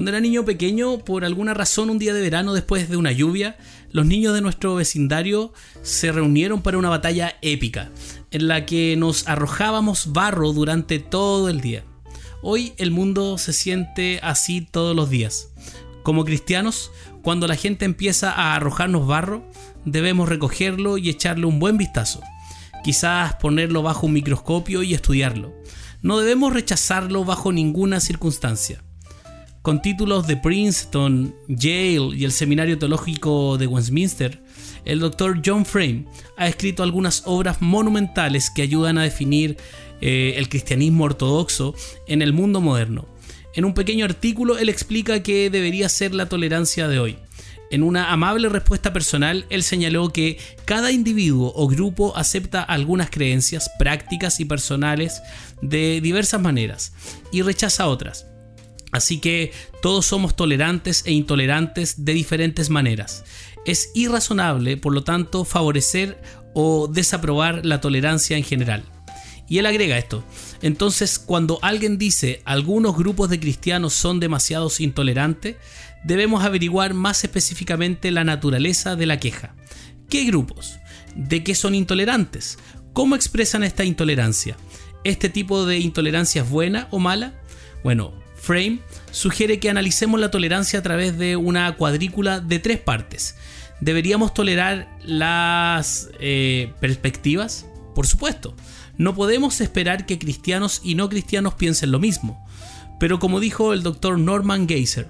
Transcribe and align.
Cuando 0.00 0.12
era 0.12 0.20
niño 0.20 0.46
pequeño, 0.46 1.04
por 1.04 1.26
alguna 1.26 1.52
razón, 1.52 1.90
un 1.90 1.98
día 1.98 2.14
de 2.14 2.22
verano 2.22 2.54
después 2.54 2.88
de 2.88 2.96
una 2.96 3.12
lluvia, 3.12 3.58
los 3.92 4.06
niños 4.06 4.32
de 4.32 4.40
nuestro 4.40 4.74
vecindario 4.74 5.52
se 5.82 6.10
reunieron 6.10 6.62
para 6.62 6.78
una 6.78 6.88
batalla 6.88 7.36
épica, 7.42 7.90
en 8.30 8.48
la 8.48 8.64
que 8.64 8.96
nos 8.96 9.28
arrojábamos 9.28 10.14
barro 10.14 10.54
durante 10.54 11.00
todo 11.00 11.50
el 11.50 11.60
día. 11.60 11.84
Hoy 12.40 12.72
el 12.78 12.92
mundo 12.92 13.36
se 13.36 13.52
siente 13.52 14.20
así 14.22 14.62
todos 14.62 14.96
los 14.96 15.10
días. 15.10 15.50
Como 16.02 16.24
cristianos, 16.24 16.92
cuando 17.20 17.46
la 17.46 17.56
gente 17.56 17.84
empieza 17.84 18.32
a 18.32 18.54
arrojarnos 18.56 19.06
barro, 19.06 19.44
debemos 19.84 20.30
recogerlo 20.30 20.96
y 20.96 21.10
echarle 21.10 21.44
un 21.44 21.58
buen 21.58 21.76
vistazo. 21.76 22.22
Quizás 22.82 23.34
ponerlo 23.34 23.82
bajo 23.82 24.06
un 24.06 24.14
microscopio 24.14 24.82
y 24.82 24.94
estudiarlo. 24.94 25.52
No 26.00 26.20
debemos 26.20 26.54
rechazarlo 26.54 27.26
bajo 27.26 27.52
ninguna 27.52 28.00
circunstancia. 28.00 28.82
Con 29.62 29.82
títulos 29.82 30.26
de 30.26 30.38
Princeton, 30.38 31.34
Yale 31.46 32.16
y 32.16 32.24
el 32.24 32.32
Seminario 32.32 32.78
Teológico 32.78 33.58
de 33.58 33.66
Westminster, 33.66 34.42
el 34.86 35.00
doctor 35.00 35.42
John 35.44 35.66
Frame 35.66 36.06
ha 36.38 36.48
escrito 36.48 36.82
algunas 36.82 37.24
obras 37.26 37.60
monumentales 37.60 38.48
que 38.48 38.62
ayudan 38.62 38.96
a 38.96 39.02
definir 39.02 39.58
eh, 40.00 40.32
el 40.36 40.48
cristianismo 40.48 41.04
ortodoxo 41.04 41.74
en 42.06 42.22
el 42.22 42.32
mundo 42.32 42.62
moderno. 42.62 43.06
En 43.54 43.66
un 43.66 43.74
pequeño 43.74 44.06
artículo 44.06 44.56
él 44.56 44.70
explica 44.70 45.22
que 45.22 45.50
debería 45.50 45.90
ser 45.90 46.14
la 46.14 46.26
tolerancia 46.26 46.88
de 46.88 46.98
hoy. 46.98 47.18
En 47.70 47.82
una 47.82 48.12
amable 48.12 48.48
respuesta 48.48 48.94
personal, 48.94 49.44
él 49.50 49.62
señaló 49.62 50.08
que 50.08 50.38
cada 50.64 50.90
individuo 50.90 51.52
o 51.54 51.68
grupo 51.68 52.16
acepta 52.16 52.62
algunas 52.62 53.10
creencias, 53.10 53.70
prácticas 53.78 54.40
y 54.40 54.46
personales 54.46 55.20
de 55.60 56.00
diversas 56.00 56.40
maneras 56.40 56.94
y 57.30 57.42
rechaza 57.42 57.88
otras. 57.88 58.29
Así 58.92 59.20
que 59.20 59.52
todos 59.82 60.06
somos 60.06 60.34
tolerantes 60.34 61.04
e 61.06 61.12
intolerantes 61.12 62.04
de 62.04 62.12
diferentes 62.12 62.70
maneras. 62.70 63.24
Es 63.64 63.90
irrazonable, 63.94 64.76
por 64.76 64.92
lo 64.92 65.04
tanto, 65.04 65.44
favorecer 65.44 66.20
o 66.54 66.88
desaprobar 66.88 67.64
la 67.64 67.80
tolerancia 67.80 68.36
en 68.36 68.44
general. 68.44 68.84
Y 69.48 69.58
él 69.58 69.66
agrega 69.66 69.98
esto. 69.98 70.24
Entonces, 70.62 71.18
cuando 71.18 71.58
alguien 71.62 71.98
dice 71.98 72.40
algunos 72.44 72.96
grupos 72.96 73.30
de 73.30 73.40
cristianos 73.40 73.94
son 73.94 74.20
demasiado 74.20 74.70
intolerantes, 74.78 75.56
debemos 76.04 76.44
averiguar 76.44 76.94
más 76.94 77.24
específicamente 77.24 78.10
la 78.10 78.24
naturaleza 78.24 78.96
de 78.96 79.06
la 79.06 79.18
queja. 79.18 79.54
¿Qué 80.08 80.24
grupos? 80.24 80.78
¿De 81.16 81.42
qué 81.42 81.54
son 81.54 81.74
intolerantes? 81.74 82.58
¿Cómo 82.92 83.16
expresan 83.16 83.64
esta 83.64 83.84
intolerancia? 83.84 84.56
¿Este 85.04 85.28
tipo 85.28 85.66
de 85.66 85.78
intolerancia 85.78 86.42
es 86.42 86.48
buena 86.48 86.88
o 86.90 86.98
mala? 86.98 87.34
Bueno, 87.82 88.12
Frame 88.40 88.80
sugiere 89.10 89.60
que 89.60 89.70
analicemos 89.70 90.18
la 90.18 90.30
tolerancia 90.30 90.78
a 90.78 90.82
través 90.82 91.18
de 91.18 91.36
una 91.36 91.76
cuadrícula 91.76 92.40
de 92.40 92.58
tres 92.58 92.78
partes. 92.78 93.36
¿Deberíamos 93.80 94.34
tolerar 94.34 94.88
las 95.04 96.10
eh, 96.20 96.72
perspectivas? 96.80 97.66
Por 97.94 98.06
supuesto. 98.06 98.54
No 98.96 99.14
podemos 99.14 99.60
esperar 99.60 100.06
que 100.06 100.18
cristianos 100.18 100.80
y 100.84 100.94
no 100.94 101.08
cristianos 101.08 101.54
piensen 101.54 101.90
lo 101.90 101.98
mismo. 101.98 102.44
Pero 102.98 103.18
como 103.18 103.40
dijo 103.40 103.72
el 103.72 103.82
doctor 103.82 104.18
Norman 104.18 104.68
Geiser 104.68 105.08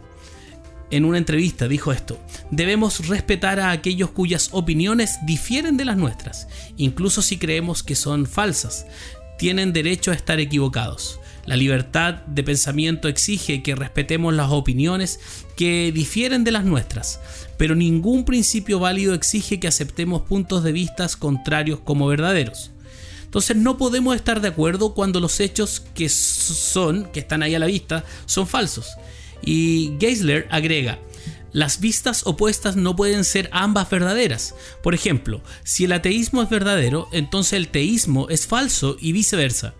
en 0.90 1.04
una 1.04 1.18
entrevista, 1.18 1.68
dijo 1.68 1.92
esto, 1.92 2.18
debemos 2.50 3.06
respetar 3.08 3.60
a 3.60 3.70
aquellos 3.70 4.10
cuyas 4.10 4.48
opiniones 4.52 5.18
difieren 5.24 5.76
de 5.76 5.84
las 5.84 5.96
nuestras, 5.96 6.48
incluso 6.76 7.22
si 7.22 7.38
creemos 7.38 7.82
que 7.84 7.94
son 7.94 8.26
falsas. 8.26 8.86
Tienen 9.38 9.72
derecho 9.72 10.10
a 10.10 10.14
estar 10.14 10.38
equivocados. 10.40 11.20
La 11.46 11.56
libertad 11.56 12.14
de 12.26 12.42
pensamiento 12.42 13.08
exige 13.08 13.62
que 13.62 13.74
respetemos 13.74 14.34
las 14.34 14.50
opiniones 14.50 15.20
que 15.56 15.90
difieren 15.92 16.44
de 16.44 16.52
las 16.52 16.64
nuestras, 16.64 17.20
pero 17.56 17.74
ningún 17.74 18.24
principio 18.24 18.78
válido 18.78 19.14
exige 19.14 19.58
que 19.58 19.68
aceptemos 19.68 20.22
puntos 20.22 20.62
de 20.62 20.72
vista 20.72 21.08
contrarios 21.18 21.80
como 21.80 22.06
verdaderos. 22.06 22.70
Entonces 23.24 23.56
no 23.56 23.78
podemos 23.78 24.16
estar 24.16 24.40
de 24.40 24.48
acuerdo 24.48 24.92
cuando 24.92 25.20
los 25.20 25.38
hechos 25.40 25.84
que 25.94 26.08
son, 26.08 27.04
que 27.12 27.20
están 27.20 27.42
ahí 27.42 27.54
a 27.54 27.60
la 27.60 27.66
vista, 27.66 28.04
son 28.26 28.46
falsos. 28.46 28.88
Y 29.42 29.92
Geisler 30.00 30.48
agrega, 30.50 30.98
las 31.52 31.80
vistas 31.80 32.26
opuestas 32.26 32.76
no 32.76 32.94
pueden 32.94 33.24
ser 33.24 33.48
ambas 33.52 33.88
verdaderas. 33.88 34.54
Por 34.82 34.94
ejemplo, 34.94 35.42
si 35.64 35.84
el 35.84 35.92
ateísmo 35.92 36.42
es 36.42 36.50
verdadero, 36.50 37.08
entonces 37.12 37.54
el 37.54 37.68
teísmo 37.68 38.28
es 38.28 38.46
falso 38.46 38.96
y 39.00 39.12
viceversa. 39.12 39.74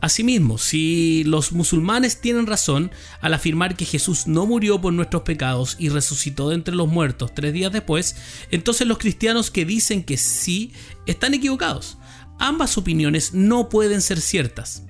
Asimismo, 0.00 0.56
si 0.56 1.24
los 1.24 1.52
musulmanes 1.52 2.20
tienen 2.20 2.46
razón 2.46 2.90
al 3.20 3.34
afirmar 3.34 3.76
que 3.76 3.84
Jesús 3.84 4.26
no 4.26 4.46
murió 4.46 4.80
por 4.80 4.92
nuestros 4.92 5.22
pecados 5.22 5.76
y 5.78 5.90
resucitó 5.90 6.48
de 6.48 6.54
entre 6.54 6.74
los 6.74 6.88
muertos 6.88 7.34
tres 7.34 7.52
días 7.52 7.72
después, 7.72 8.16
entonces 8.50 8.86
los 8.86 8.98
cristianos 8.98 9.50
que 9.50 9.64
dicen 9.64 10.02
que 10.02 10.16
sí 10.16 10.72
están 11.06 11.34
equivocados 11.34 11.98
ambas 12.40 12.76
opiniones 12.78 13.34
no 13.34 13.68
pueden 13.68 14.00
ser 14.00 14.20
ciertas. 14.20 14.82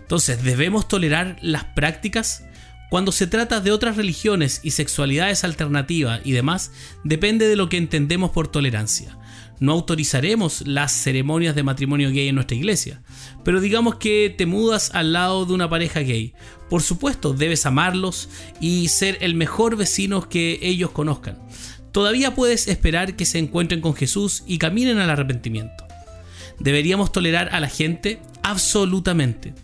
Entonces, 0.00 0.42
¿debemos 0.42 0.88
tolerar 0.88 1.36
las 1.40 1.64
prácticas? 1.64 2.42
Cuando 2.90 3.12
se 3.12 3.26
trata 3.26 3.60
de 3.60 3.72
otras 3.72 3.96
religiones 3.96 4.60
y 4.62 4.70
sexualidades 4.70 5.42
alternativas 5.44 6.20
y 6.24 6.32
demás, 6.32 6.70
depende 7.02 7.48
de 7.48 7.56
lo 7.56 7.68
que 7.68 7.76
entendemos 7.76 8.30
por 8.30 8.48
tolerancia. 8.48 9.18
No 9.60 9.72
autorizaremos 9.72 10.66
las 10.66 10.92
ceremonias 10.92 11.54
de 11.54 11.62
matrimonio 11.62 12.10
gay 12.10 12.28
en 12.28 12.34
nuestra 12.34 12.56
iglesia, 12.56 13.02
pero 13.44 13.60
digamos 13.60 13.96
que 13.96 14.34
te 14.36 14.46
mudas 14.46 14.90
al 14.94 15.12
lado 15.12 15.46
de 15.46 15.52
una 15.54 15.70
pareja 15.70 16.00
gay. 16.00 16.34
Por 16.68 16.82
supuesto, 16.82 17.32
debes 17.32 17.66
amarlos 17.66 18.28
y 18.60 18.88
ser 18.88 19.18
el 19.20 19.34
mejor 19.34 19.76
vecino 19.76 20.28
que 20.28 20.58
ellos 20.62 20.90
conozcan. 20.90 21.38
Todavía 21.92 22.34
puedes 22.34 22.66
esperar 22.66 23.14
que 23.14 23.24
se 23.24 23.38
encuentren 23.38 23.80
con 23.80 23.94
Jesús 23.94 24.42
y 24.46 24.58
caminen 24.58 24.98
al 24.98 25.10
arrepentimiento. 25.10 25.84
¿Deberíamos 26.58 27.12
tolerar 27.12 27.48
a 27.54 27.60
la 27.60 27.68
gente? 27.68 28.20
Absolutamente. 28.42 29.54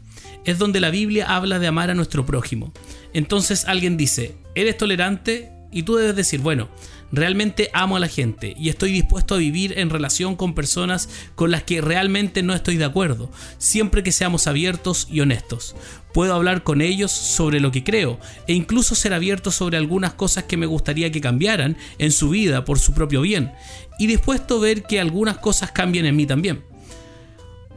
Es 0.44 0.58
donde 0.58 0.80
la 0.80 0.90
Biblia 0.90 1.26
habla 1.34 1.58
de 1.58 1.66
amar 1.66 1.90
a 1.90 1.94
nuestro 1.94 2.24
prójimo. 2.24 2.72
Entonces 3.12 3.64
alguien 3.66 3.96
dice, 3.96 4.36
¿eres 4.54 4.76
tolerante? 4.76 5.52
Y 5.72 5.84
tú 5.84 5.96
debes 5.96 6.16
decir, 6.16 6.40
bueno, 6.40 6.68
realmente 7.12 7.70
amo 7.72 7.96
a 7.96 8.00
la 8.00 8.08
gente 8.08 8.54
y 8.58 8.68
estoy 8.68 8.92
dispuesto 8.92 9.34
a 9.34 9.38
vivir 9.38 9.78
en 9.78 9.90
relación 9.90 10.36
con 10.36 10.54
personas 10.54 11.08
con 11.34 11.50
las 11.50 11.62
que 11.62 11.80
realmente 11.80 12.42
no 12.42 12.54
estoy 12.54 12.76
de 12.76 12.84
acuerdo, 12.84 13.30
siempre 13.58 14.02
que 14.02 14.12
seamos 14.12 14.46
abiertos 14.46 15.08
y 15.10 15.20
honestos. 15.20 15.76
Puedo 16.12 16.34
hablar 16.34 16.62
con 16.62 16.80
ellos 16.80 17.12
sobre 17.12 17.60
lo 17.60 17.70
que 17.70 17.84
creo 17.84 18.18
e 18.46 18.52
incluso 18.52 18.94
ser 18.94 19.12
abierto 19.12 19.50
sobre 19.50 19.76
algunas 19.76 20.14
cosas 20.14 20.44
que 20.44 20.56
me 20.56 20.66
gustaría 20.66 21.12
que 21.12 21.20
cambiaran 21.20 21.76
en 21.98 22.12
su 22.12 22.30
vida 22.30 22.64
por 22.64 22.78
su 22.78 22.94
propio 22.94 23.20
bien 23.20 23.52
y 23.98 24.06
dispuesto 24.06 24.56
a 24.56 24.60
ver 24.60 24.82
que 24.84 25.00
algunas 25.00 25.38
cosas 25.38 25.72
cambien 25.72 26.06
en 26.06 26.16
mí 26.16 26.26
también. 26.26 26.69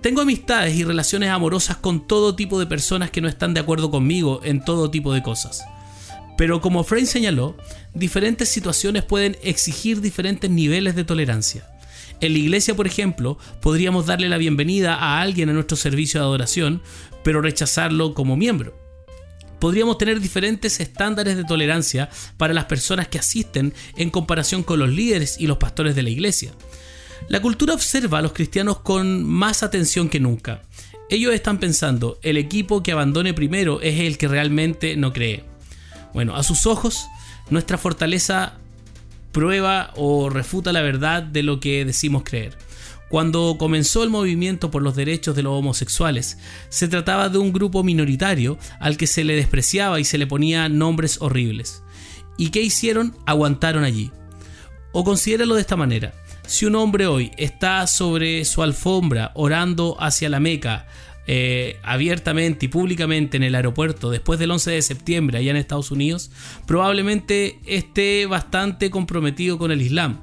Tengo 0.03 0.19
amistades 0.19 0.75
y 0.75 0.83
relaciones 0.83 1.29
amorosas 1.29 1.77
con 1.77 2.05
todo 2.05 2.35
tipo 2.35 2.59
de 2.59 2.65
personas 2.65 3.09
que 3.09 3.21
no 3.21 3.29
están 3.29 3.53
de 3.53 3.61
acuerdo 3.61 3.89
conmigo 3.89 4.41
en 4.43 4.61
todo 4.61 4.91
tipo 4.91 5.13
de 5.13 5.23
cosas. 5.23 5.63
Pero 6.37 6.59
como 6.59 6.83
Frame 6.83 7.05
señaló, 7.05 7.55
diferentes 7.93 8.49
situaciones 8.49 9.03
pueden 9.05 9.37
exigir 9.43 10.01
diferentes 10.01 10.49
niveles 10.51 10.95
de 10.95 11.05
tolerancia. 11.05 11.65
En 12.19 12.33
la 12.33 12.39
iglesia, 12.39 12.75
por 12.75 12.85
ejemplo, 12.85 13.37
podríamos 13.61 14.05
darle 14.05 14.27
la 14.27 14.37
bienvenida 14.37 14.93
a 14.95 15.21
alguien 15.21 15.49
a 15.49 15.53
nuestro 15.53 15.77
servicio 15.77 16.19
de 16.19 16.25
adoración, 16.25 16.81
pero 17.23 17.41
rechazarlo 17.41 18.13
como 18.13 18.35
miembro. 18.35 18.77
Podríamos 19.61 19.97
tener 19.97 20.19
diferentes 20.19 20.81
estándares 20.81 21.37
de 21.37 21.45
tolerancia 21.45 22.09
para 22.35 22.53
las 22.53 22.65
personas 22.65 23.07
que 23.07 23.19
asisten 23.19 23.73
en 23.95 24.09
comparación 24.09 24.63
con 24.63 24.79
los 24.79 24.89
líderes 24.89 25.39
y 25.39 25.47
los 25.47 25.59
pastores 25.59 25.95
de 25.95 26.03
la 26.03 26.09
iglesia. 26.09 26.51
La 27.29 27.41
cultura 27.41 27.73
observa 27.73 28.19
a 28.19 28.21
los 28.21 28.33
cristianos 28.33 28.79
con 28.79 29.23
más 29.23 29.63
atención 29.63 30.09
que 30.09 30.19
nunca. 30.19 30.61
Ellos 31.09 31.33
están 31.33 31.57
pensando, 31.57 32.19
el 32.21 32.37
equipo 32.37 32.83
que 32.83 32.91
abandone 32.91 33.33
primero 33.33 33.81
es 33.81 33.99
el 33.99 34.17
que 34.17 34.27
realmente 34.27 34.95
no 34.95 35.13
cree. 35.13 35.45
Bueno, 36.13 36.35
a 36.35 36.43
sus 36.43 36.65
ojos, 36.65 37.07
nuestra 37.49 37.77
fortaleza 37.77 38.53
prueba 39.31 39.91
o 39.95 40.29
refuta 40.29 40.71
la 40.71 40.81
verdad 40.81 41.23
de 41.23 41.43
lo 41.43 41.59
que 41.59 41.85
decimos 41.85 42.23
creer. 42.23 42.57
Cuando 43.09 43.57
comenzó 43.59 44.03
el 44.03 44.09
movimiento 44.09 44.71
por 44.71 44.81
los 44.81 44.95
derechos 44.95 45.35
de 45.35 45.43
los 45.43 45.53
homosexuales, 45.53 46.37
se 46.69 46.87
trataba 46.87 47.29
de 47.29 47.37
un 47.37 47.53
grupo 47.53 47.83
minoritario 47.83 48.57
al 48.79 48.97
que 48.97 49.07
se 49.07 49.23
le 49.23 49.35
despreciaba 49.35 49.99
y 49.99 50.03
se 50.03 50.17
le 50.17 50.27
ponía 50.27 50.67
nombres 50.67 51.21
horribles. 51.21 51.83
¿Y 52.37 52.49
qué 52.49 52.61
hicieron? 52.61 53.15
Aguantaron 53.25 53.83
allí. 53.83 54.11
O 54.93 55.03
considéralo 55.03 55.55
de 55.55 55.61
esta 55.61 55.75
manera. 55.75 56.13
Si 56.45 56.65
un 56.65 56.75
hombre 56.75 57.07
hoy 57.07 57.31
está 57.37 57.87
sobre 57.87 58.43
su 58.45 58.63
alfombra 58.63 59.31
orando 59.35 59.95
hacia 59.99 60.29
la 60.29 60.39
Meca, 60.39 60.85
eh, 61.25 61.79
abiertamente 61.83 62.65
y 62.65 62.69
públicamente 62.69 63.37
en 63.37 63.43
el 63.43 63.55
aeropuerto 63.55 64.11
después 64.11 64.39
del 64.39 64.51
11 64.51 64.71
de 64.71 64.81
septiembre 64.81 65.37
allá 65.37 65.51
en 65.51 65.57
Estados 65.57 65.89
Unidos, 65.89 66.31
probablemente 66.65 67.59
esté 67.65 68.25
bastante 68.25 68.91
comprometido 68.91 69.57
con 69.57 69.71
el 69.71 69.81
Islam. 69.81 70.19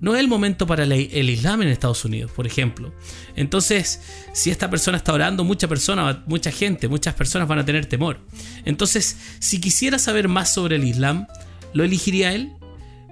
no 0.00 0.14
es 0.14 0.20
el 0.20 0.28
momento 0.28 0.66
para 0.66 0.84
el, 0.84 1.28
Islam 1.28 1.60
en 1.60 1.68
Estados 1.68 2.06
Unidos, 2.06 2.30
por 2.30 2.46
ejemplo. 2.46 2.94
Entonces, 3.36 4.00
si 4.32 4.50
esta 4.50 4.70
persona 4.70 4.96
está 4.96 5.12
orando, 5.12 5.44
mucha 5.44 6.50
gente, 6.50 6.88
muchas 6.88 7.14
personas 7.14 7.46
van 7.46 7.58
a 7.58 7.66
tener 7.66 7.84
temor. 7.84 8.18
Entonces, 8.64 9.18
si 9.40 9.60
quisiera 9.60 9.98
saber 9.98 10.26
más 10.26 10.54
sobre 10.54 10.76
el 10.76 10.84
Islam, 10.84 11.26
¿lo 11.74 11.84
elegiría 11.84 12.32
él? 12.32 12.54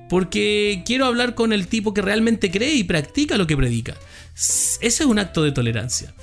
Porque 0.09 0.83
quiero 0.87 1.07
hablar 1.07 1.35
con 1.35 1.53
el 1.53 1.67
tipo 1.67 1.93
que 1.93 2.03
realmente 2.03 2.51
cree 2.51 2.75
y 2.75 2.85
practica 2.85 3.37
lo 3.37 3.47
que 3.47 3.57
predica. 3.57 3.95
Ese 4.35 4.79
es 4.81 5.01
un 5.01 5.19
acto 5.19 5.43
de 5.43 5.53
tolerancia. 5.53 6.15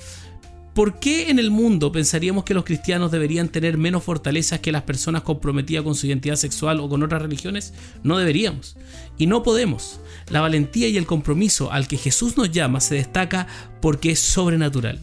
¿Por 0.76 0.98
qué 0.98 1.30
en 1.30 1.38
el 1.38 1.50
mundo 1.50 1.90
pensaríamos 1.90 2.44
que 2.44 2.52
los 2.52 2.64
cristianos 2.64 3.10
deberían 3.10 3.48
tener 3.48 3.78
menos 3.78 4.04
fortalezas 4.04 4.60
que 4.60 4.72
las 4.72 4.82
personas 4.82 5.22
comprometidas 5.22 5.82
con 5.84 5.94
su 5.94 6.06
identidad 6.06 6.36
sexual 6.36 6.80
o 6.80 6.88
con 6.90 7.02
otras 7.02 7.22
religiones? 7.22 7.72
No 8.02 8.18
deberíamos. 8.18 8.76
Y 9.16 9.26
no 9.26 9.42
podemos. 9.42 10.00
La 10.28 10.42
valentía 10.42 10.88
y 10.88 10.98
el 10.98 11.06
compromiso 11.06 11.72
al 11.72 11.88
que 11.88 11.96
Jesús 11.96 12.36
nos 12.36 12.50
llama 12.50 12.80
se 12.80 12.96
destaca 12.96 13.46
porque 13.80 14.10
es 14.10 14.20
sobrenatural. 14.20 15.00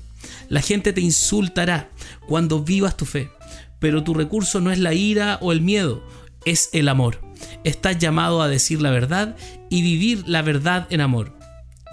La 0.47 0.61
gente 0.61 0.93
te 0.93 1.01
insultará 1.01 1.89
cuando 2.27 2.63
vivas 2.63 2.95
tu 2.95 3.05
fe, 3.05 3.31
pero 3.79 4.03
tu 4.03 4.13
recurso 4.13 4.61
no 4.61 4.69
es 4.69 4.77
la 4.77 4.93
ira 4.93 5.39
o 5.41 5.51
el 5.51 5.61
miedo, 5.61 6.03
es 6.45 6.69
el 6.73 6.87
amor. 6.87 7.22
Estás 7.63 7.97
llamado 7.97 8.41
a 8.41 8.47
decir 8.47 8.81
la 8.81 8.91
verdad 8.91 9.35
y 9.69 9.81
vivir 9.81 10.23
la 10.27 10.41
verdad 10.41 10.87
en 10.89 11.01
amor. 11.01 11.37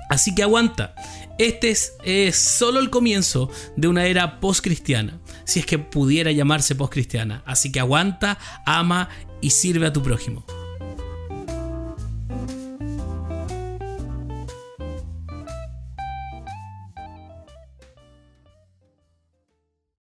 Así 0.09 0.35
que 0.35 0.43
aguanta. 0.43 0.95
Este 1.39 1.71
es, 1.71 2.37
solo 2.37 2.81
el 2.81 2.91
comienzo 2.91 3.51
de 3.77 3.89
una 3.89 4.05
era 4.05 4.41
post-cristiana, 4.41 5.21
si 5.45 5.61
es 5.61 5.67
que 5.67 5.79
pudiera 5.79 6.33
llamarse 6.33 6.75
post-cristiana. 6.75 7.43
Así 7.47 7.73
que 7.73 7.81
aguanta, 7.81 8.39
ama 8.67 9.09
y 9.41 9.51
sirve 9.51 9.87
a 9.87 9.93
tu 9.93 10.03
prójimo. 10.03 10.45